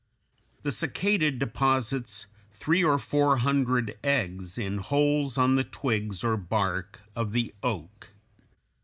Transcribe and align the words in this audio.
The 0.63 0.71
cicada 0.71 1.29
deposits 1.29 2.25
three 2.51 2.83
or 2.83 2.97
four 2.97 3.37
hundred 3.37 3.99
eggs 4.03 4.57
in 4.57 4.79
holes 4.79 5.37
on 5.37 5.57
the 5.57 5.63
twigs 5.63 6.23
or 6.23 6.37
bark 6.37 7.01
of 7.15 7.33
the 7.33 7.53
oak. 7.61 8.09